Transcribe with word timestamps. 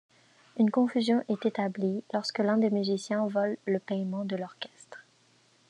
Une 0.57 0.71
confusion 0.71 1.23
est 1.29 1.45
établie 1.45 2.03
lorsque 2.11 2.39
l'un 2.39 2.57
des 2.57 2.71
musiciens 2.71 3.27
vole 3.27 3.55
le 3.65 3.77
paiement 3.77 4.25
de 4.25 4.35
l'orchestre. 4.35 5.05